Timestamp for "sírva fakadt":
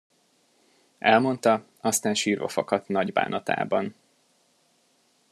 2.13-2.87